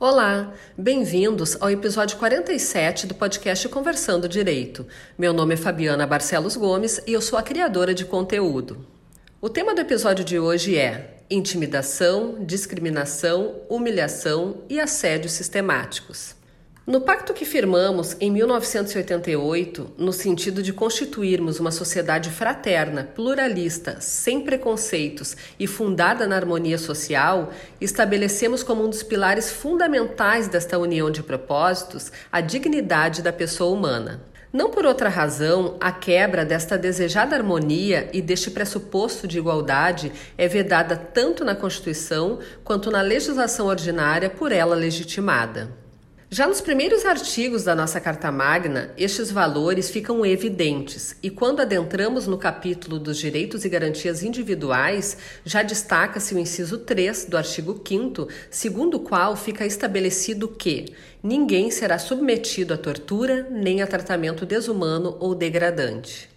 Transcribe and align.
Olá, 0.00 0.52
bem-vindos 0.76 1.56
ao 1.60 1.70
episódio 1.70 2.18
47 2.18 3.06
do 3.06 3.14
podcast 3.14 3.68
Conversando 3.68 4.28
Direito. 4.28 4.84
Meu 5.16 5.32
nome 5.32 5.54
é 5.54 5.56
Fabiana 5.56 6.06
Barcelos 6.06 6.56
Gomes 6.56 7.00
e 7.06 7.12
eu 7.12 7.20
sou 7.20 7.38
a 7.38 7.42
criadora 7.42 7.94
de 7.94 8.04
conteúdo. 8.04 8.84
O 9.40 9.48
tema 9.48 9.74
do 9.74 9.80
episódio 9.80 10.24
de 10.24 10.38
hoje 10.38 10.76
é 10.76 11.18
intimidação, 11.30 12.44
discriminação, 12.44 13.62
humilhação 13.68 14.62
e 14.68 14.80
assédio 14.80 15.30
sistemáticos. 15.30 16.41
No 16.84 17.00
pacto 17.00 17.32
que 17.32 17.44
firmamos 17.44 18.16
em 18.18 18.28
1988, 18.28 19.92
no 19.96 20.12
sentido 20.12 20.64
de 20.64 20.72
constituirmos 20.72 21.60
uma 21.60 21.70
sociedade 21.70 22.28
fraterna, 22.28 23.04
pluralista, 23.04 24.00
sem 24.00 24.40
preconceitos 24.40 25.36
e 25.60 25.68
fundada 25.68 26.26
na 26.26 26.34
harmonia 26.34 26.76
social, 26.76 27.52
estabelecemos 27.80 28.64
como 28.64 28.84
um 28.84 28.90
dos 28.90 29.04
pilares 29.04 29.48
fundamentais 29.48 30.48
desta 30.48 30.76
união 30.76 31.08
de 31.08 31.22
propósitos 31.22 32.10
a 32.32 32.40
dignidade 32.40 33.22
da 33.22 33.32
pessoa 33.32 33.72
humana. 33.72 34.20
Não 34.52 34.68
por 34.68 34.84
outra 34.84 35.08
razão, 35.08 35.76
a 35.80 35.92
quebra 35.92 36.44
desta 36.44 36.76
desejada 36.76 37.36
harmonia 37.36 38.10
e 38.12 38.20
deste 38.20 38.50
pressuposto 38.50 39.28
de 39.28 39.38
igualdade 39.38 40.10
é 40.36 40.48
vedada 40.48 40.96
tanto 40.96 41.44
na 41.44 41.54
Constituição 41.54 42.40
quanto 42.64 42.90
na 42.90 43.02
legislação 43.02 43.68
ordinária 43.68 44.28
por 44.28 44.50
ela 44.50 44.74
legitimada. 44.74 45.81
Já 46.34 46.48
nos 46.48 46.62
primeiros 46.62 47.04
artigos 47.04 47.62
da 47.62 47.74
nossa 47.74 48.00
Carta 48.00 48.32
Magna, 48.32 48.90
estes 48.96 49.30
valores 49.30 49.90
ficam 49.90 50.24
evidentes, 50.24 51.14
e 51.22 51.28
quando 51.28 51.60
adentramos 51.60 52.26
no 52.26 52.38
capítulo 52.38 52.98
dos 52.98 53.18
direitos 53.18 53.66
e 53.66 53.68
garantias 53.68 54.22
individuais, 54.22 55.18
já 55.44 55.62
destaca-se 55.62 56.34
o 56.34 56.38
inciso 56.38 56.78
3 56.78 57.26
do 57.26 57.36
artigo 57.36 57.78
5, 57.86 58.28
segundo 58.50 58.94
o 58.94 59.00
qual 59.00 59.36
fica 59.36 59.66
estabelecido 59.66 60.48
que 60.48 60.94
ninguém 61.22 61.70
será 61.70 61.98
submetido 61.98 62.72
a 62.72 62.78
tortura 62.78 63.46
nem 63.50 63.82
a 63.82 63.86
tratamento 63.86 64.46
desumano 64.46 65.18
ou 65.20 65.34
degradante. 65.34 66.31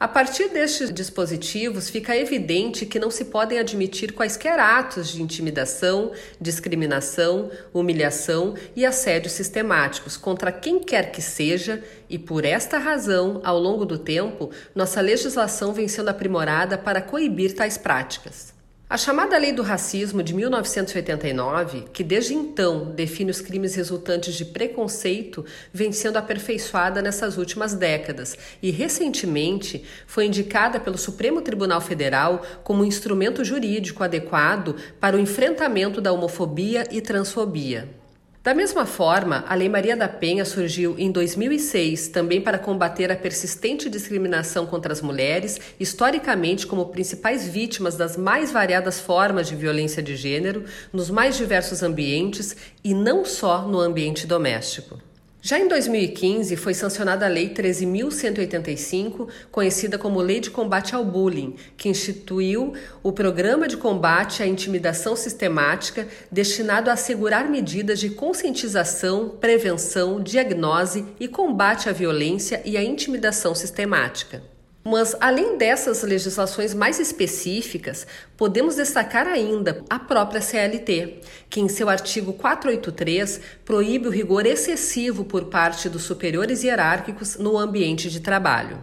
A 0.00 0.08
partir 0.08 0.48
destes 0.48 0.90
dispositivos, 0.90 1.90
fica 1.90 2.16
evidente 2.16 2.86
que 2.86 2.98
não 2.98 3.10
se 3.10 3.26
podem 3.26 3.58
admitir 3.58 4.14
quaisquer 4.14 4.58
atos 4.58 5.12
de 5.12 5.20
intimidação, 5.20 6.12
discriminação, 6.40 7.50
humilhação 7.70 8.54
e 8.74 8.86
assédio 8.86 9.30
sistemáticos 9.30 10.16
contra 10.16 10.50
quem 10.50 10.80
quer 10.80 11.12
que 11.12 11.20
seja, 11.20 11.84
e 12.08 12.18
por 12.18 12.46
esta 12.46 12.78
razão, 12.78 13.42
ao 13.44 13.58
longo 13.58 13.84
do 13.84 13.98
tempo, 13.98 14.50
nossa 14.74 15.02
legislação 15.02 15.74
vem 15.74 15.86
sendo 15.86 16.08
aprimorada 16.08 16.78
para 16.78 17.02
coibir 17.02 17.54
tais 17.54 17.76
práticas. 17.76 18.58
A 18.90 18.96
chamada 18.96 19.38
Lei 19.38 19.52
do 19.52 19.62
Racismo 19.62 20.20
de 20.20 20.34
1989, 20.34 21.84
que 21.92 22.02
desde 22.02 22.34
então 22.34 22.90
define 22.90 23.30
os 23.30 23.40
crimes 23.40 23.76
resultantes 23.76 24.34
de 24.34 24.44
preconceito, 24.44 25.44
vem 25.72 25.92
sendo 25.92 26.16
aperfeiçoada 26.16 27.00
nessas 27.00 27.38
últimas 27.38 27.72
décadas 27.72 28.36
e, 28.60 28.72
recentemente, 28.72 29.84
foi 30.08 30.26
indicada 30.26 30.80
pelo 30.80 30.98
Supremo 30.98 31.40
Tribunal 31.40 31.80
Federal 31.80 32.44
como 32.64 32.82
um 32.82 32.84
instrumento 32.84 33.44
jurídico 33.44 34.02
adequado 34.02 34.74
para 34.98 35.16
o 35.16 35.20
enfrentamento 35.20 36.00
da 36.00 36.10
homofobia 36.10 36.84
e 36.90 37.00
transfobia. 37.00 37.99
Da 38.42 38.54
mesma 38.54 38.86
forma, 38.86 39.44
a 39.46 39.54
Lei 39.54 39.68
Maria 39.68 39.94
da 39.94 40.08
Penha 40.08 40.46
surgiu 40.46 40.98
em 40.98 41.12
2006 41.12 42.08
também 42.08 42.40
para 42.40 42.58
combater 42.58 43.12
a 43.12 43.16
persistente 43.16 43.90
discriminação 43.90 44.64
contra 44.64 44.94
as 44.94 45.02
mulheres, 45.02 45.60
historicamente 45.78 46.66
como 46.66 46.86
principais 46.86 47.46
vítimas 47.46 47.96
das 47.96 48.16
mais 48.16 48.50
variadas 48.50 48.98
formas 48.98 49.46
de 49.46 49.54
violência 49.54 50.02
de 50.02 50.16
gênero, 50.16 50.64
nos 50.90 51.10
mais 51.10 51.36
diversos 51.36 51.82
ambientes 51.82 52.56
e 52.82 52.94
não 52.94 53.26
só 53.26 53.68
no 53.68 53.78
ambiente 53.78 54.26
doméstico. 54.26 55.09
Já 55.42 55.58
em 55.58 55.66
2015, 55.66 56.54
foi 56.56 56.74
sancionada 56.74 57.24
a 57.24 57.28
Lei 57.28 57.48
13.185, 57.48 59.26
conhecida 59.50 59.96
como 59.96 60.20
Lei 60.20 60.38
de 60.38 60.50
Combate 60.50 60.94
ao 60.94 61.02
Bullying, 61.02 61.56
que 61.78 61.88
instituiu 61.88 62.74
o 63.02 63.10
Programa 63.10 63.66
de 63.66 63.78
Combate 63.78 64.42
à 64.42 64.46
Intimidação 64.46 65.16
Sistemática, 65.16 66.06
destinado 66.30 66.90
a 66.90 66.92
assegurar 66.92 67.48
medidas 67.48 67.98
de 67.98 68.10
conscientização, 68.10 69.30
prevenção, 69.30 70.20
diagnose 70.20 71.06
e 71.18 71.26
combate 71.26 71.88
à 71.88 71.92
violência 71.92 72.60
e 72.62 72.76
à 72.76 72.84
intimidação 72.84 73.54
sistemática. 73.54 74.42
Mas, 74.82 75.14
além 75.20 75.58
dessas 75.58 76.02
legislações 76.02 76.72
mais 76.72 76.98
específicas, 76.98 78.06
podemos 78.34 78.76
destacar 78.76 79.26
ainda 79.26 79.84
a 79.90 79.98
própria 79.98 80.40
CLT, 80.40 81.20
que, 81.50 81.60
em 81.60 81.68
seu 81.68 81.90
artigo 81.90 82.32
483, 82.32 83.40
proíbe 83.62 84.08
o 84.08 84.10
rigor 84.10 84.46
excessivo 84.46 85.22
por 85.22 85.44
parte 85.46 85.86
dos 85.88 86.02
superiores 86.04 86.62
hierárquicos 86.62 87.36
no 87.36 87.58
ambiente 87.58 88.08
de 88.08 88.20
trabalho. 88.20 88.82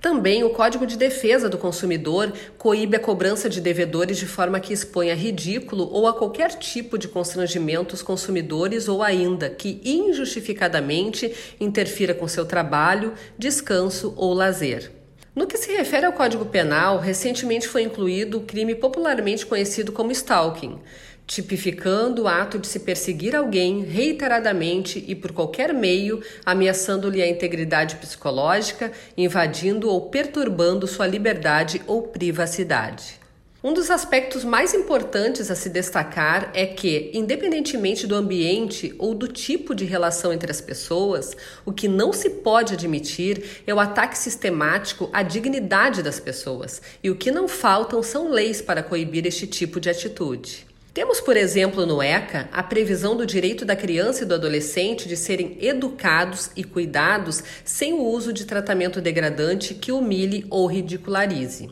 Também 0.00 0.42
o 0.42 0.50
Código 0.50 0.86
de 0.86 0.96
Defesa 0.96 1.48
do 1.48 1.58
Consumidor 1.58 2.32
coíbe 2.56 2.96
a 2.96 3.00
cobrança 3.00 3.50
de 3.50 3.60
devedores 3.60 4.16
de 4.16 4.26
forma 4.26 4.58
que 4.58 4.72
exponha 4.72 5.14
ridículo 5.14 5.88
ou 5.92 6.08
a 6.08 6.14
qualquer 6.14 6.58
tipo 6.58 6.96
de 6.96 7.06
constrangimento 7.06 7.94
os 7.94 8.02
consumidores 8.02 8.88
ou 8.88 9.02
ainda 9.02 9.50
que 9.50 9.80
injustificadamente 9.84 11.32
interfira 11.60 12.14
com 12.14 12.26
seu 12.26 12.46
trabalho, 12.46 13.12
descanso 13.38 14.14
ou 14.16 14.32
lazer. 14.32 14.99
No 15.40 15.46
que 15.46 15.56
se 15.56 15.72
refere 15.72 16.04
ao 16.04 16.12
Código 16.12 16.44
Penal, 16.44 16.98
recentemente 16.98 17.66
foi 17.66 17.82
incluído 17.82 18.36
o 18.36 18.42
crime 18.42 18.74
popularmente 18.74 19.46
conhecido 19.46 19.90
como 19.90 20.12
stalking, 20.12 20.78
tipificando 21.26 22.24
o 22.24 22.28
ato 22.28 22.58
de 22.58 22.66
se 22.66 22.80
perseguir 22.80 23.34
alguém 23.34 23.80
reiteradamente 23.80 25.02
e 25.08 25.14
por 25.14 25.32
qualquer 25.32 25.72
meio, 25.72 26.22
ameaçando-lhe 26.44 27.22
a 27.22 27.26
integridade 27.26 27.96
psicológica, 27.96 28.92
invadindo 29.16 29.88
ou 29.88 30.10
perturbando 30.10 30.86
sua 30.86 31.06
liberdade 31.06 31.80
ou 31.86 32.02
privacidade. 32.02 33.19
Um 33.62 33.74
dos 33.74 33.90
aspectos 33.90 34.42
mais 34.42 34.72
importantes 34.72 35.50
a 35.50 35.54
se 35.54 35.68
destacar 35.68 36.50
é 36.54 36.64
que, 36.64 37.10
independentemente 37.12 38.06
do 38.06 38.14
ambiente 38.14 38.94
ou 38.98 39.14
do 39.14 39.28
tipo 39.28 39.74
de 39.74 39.84
relação 39.84 40.32
entre 40.32 40.50
as 40.50 40.62
pessoas, 40.62 41.36
o 41.62 41.70
que 41.70 41.86
não 41.86 42.10
se 42.10 42.30
pode 42.30 42.72
admitir 42.72 43.60
é 43.66 43.74
o 43.74 43.78
ataque 43.78 44.16
sistemático 44.16 45.10
à 45.12 45.22
dignidade 45.22 46.02
das 46.02 46.18
pessoas, 46.18 46.80
e 47.04 47.10
o 47.10 47.16
que 47.16 47.30
não 47.30 47.46
faltam 47.46 48.02
são 48.02 48.30
leis 48.30 48.62
para 48.62 48.82
coibir 48.82 49.26
este 49.26 49.46
tipo 49.46 49.78
de 49.78 49.90
atitude. 49.90 50.66
Temos, 50.94 51.20
por 51.20 51.36
exemplo, 51.36 51.84
no 51.84 52.02
ECA 52.02 52.48
a 52.50 52.62
previsão 52.62 53.14
do 53.14 53.26
direito 53.26 53.66
da 53.66 53.76
criança 53.76 54.22
e 54.22 54.26
do 54.26 54.36
adolescente 54.36 55.06
de 55.06 55.18
serem 55.18 55.58
educados 55.60 56.50
e 56.56 56.64
cuidados 56.64 57.44
sem 57.62 57.92
o 57.92 58.04
uso 58.04 58.32
de 58.32 58.46
tratamento 58.46 59.02
degradante 59.02 59.74
que 59.74 59.92
humilhe 59.92 60.46
ou 60.48 60.66
ridicularize. 60.66 61.68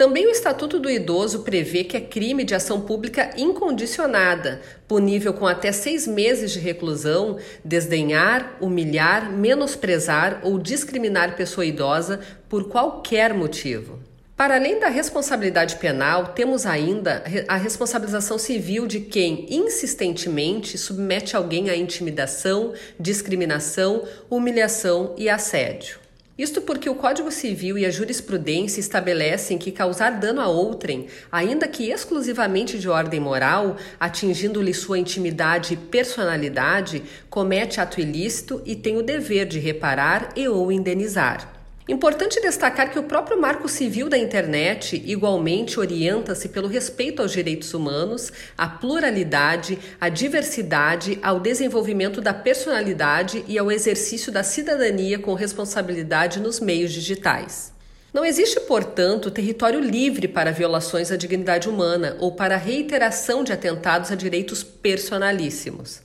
Também 0.00 0.26
o 0.26 0.30
Estatuto 0.30 0.80
do 0.80 0.90
Idoso 0.90 1.40
prevê 1.40 1.84
que 1.84 1.94
é 1.94 2.00
crime 2.00 2.42
de 2.42 2.54
ação 2.54 2.80
pública 2.80 3.32
incondicionada, 3.36 4.62
punível 4.88 5.34
com 5.34 5.46
até 5.46 5.72
seis 5.72 6.06
meses 6.06 6.52
de 6.52 6.58
reclusão, 6.58 7.36
desdenhar, 7.62 8.56
humilhar, 8.62 9.30
menosprezar 9.30 10.40
ou 10.42 10.58
discriminar 10.58 11.36
pessoa 11.36 11.66
idosa 11.66 12.18
por 12.48 12.70
qualquer 12.70 13.34
motivo. 13.34 14.00
Para 14.34 14.54
além 14.54 14.80
da 14.80 14.88
responsabilidade 14.88 15.76
penal, 15.76 16.28
temos 16.28 16.64
ainda 16.64 17.22
a 17.46 17.56
responsabilização 17.56 18.38
civil 18.38 18.86
de 18.86 19.00
quem 19.00 19.44
insistentemente 19.50 20.78
submete 20.78 21.36
alguém 21.36 21.68
à 21.68 21.76
intimidação, 21.76 22.72
discriminação, 22.98 24.04
humilhação 24.30 25.14
e 25.18 25.28
assédio. 25.28 26.00
Isto 26.40 26.62
porque 26.62 26.88
o 26.88 26.94
Código 26.94 27.30
Civil 27.30 27.76
e 27.76 27.84
a 27.84 27.90
jurisprudência 27.90 28.80
estabelecem 28.80 29.58
que 29.58 29.70
causar 29.70 30.18
dano 30.18 30.40
a 30.40 30.48
outrem, 30.48 31.06
ainda 31.30 31.68
que 31.68 31.90
exclusivamente 31.90 32.78
de 32.78 32.88
ordem 32.88 33.20
moral, 33.20 33.76
atingindo-lhe 34.00 34.72
sua 34.72 34.98
intimidade 34.98 35.74
e 35.74 35.76
personalidade, 35.76 37.02
comete 37.28 37.78
ato 37.78 38.00
ilícito 38.00 38.62
e 38.64 38.74
tem 38.74 38.96
o 38.96 39.02
dever 39.02 39.44
de 39.44 39.58
reparar 39.58 40.30
e 40.34 40.48
ou 40.48 40.72
indenizar. 40.72 41.59
Importante 41.90 42.40
destacar 42.40 42.92
que 42.92 43.00
o 43.00 43.02
próprio 43.02 43.40
Marco 43.40 43.68
Civil 43.68 44.08
da 44.08 44.16
Internet 44.16 45.02
igualmente 45.04 45.80
orienta-se 45.80 46.48
pelo 46.48 46.68
respeito 46.68 47.20
aos 47.20 47.32
direitos 47.32 47.74
humanos, 47.74 48.32
à 48.56 48.68
pluralidade, 48.68 49.76
à 50.00 50.08
diversidade, 50.08 51.18
ao 51.20 51.40
desenvolvimento 51.40 52.20
da 52.20 52.32
personalidade 52.32 53.44
e 53.48 53.58
ao 53.58 53.72
exercício 53.72 54.30
da 54.30 54.44
cidadania 54.44 55.18
com 55.18 55.34
responsabilidade 55.34 56.38
nos 56.38 56.60
meios 56.60 56.92
digitais. 56.92 57.72
Não 58.14 58.24
existe, 58.24 58.60
portanto, 58.60 59.28
território 59.28 59.80
livre 59.80 60.28
para 60.28 60.52
violações 60.52 61.10
à 61.10 61.16
dignidade 61.16 61.68
humana 61.68 62.16
ou 62.20 62.30
para 62.30 62.56
reiteração 62.56 63.42
de 63.42 63.52
atentados 63.52 64.12
a 64.12 64.14
direitos 64.14 64.62
personalíssimos. 64.62 66.00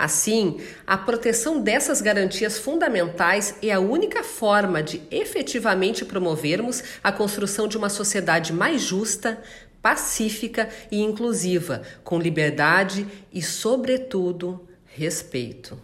Assim, 0.00 0.58
a 0.86 0.96
proteção 0.96 1.60
dessas 1.60 2.00
garantias 2.00 2.58
fundamentais 2.58 3.56
é 3.62 3.70
a 3.70 3.80
única 3.80 4.24
forma 4.24 4.82
de 4.82 5.02
efetivamente 5.10 6.06
promovermos 6.06 6.82
a 7.04 7.12
construção 7.12 7.68
de 7.68 7.76
uma 7.76 7.90
sociedade 7.90 8.50
mais 8.50 8.80
justa, 8.80 9.42
pacífica 9.82 10.70
e 10.90 11.02
inclusiva, 11.02 11.82
com 12.02 12.18
liberdade 12.18 13.06
e, 13.30 13.42
sobretudo, 13.42 14.66
respeito. 14.86 15.78